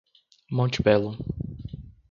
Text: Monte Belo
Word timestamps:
Monte 0.49 0.81
Belo 0.81 1.13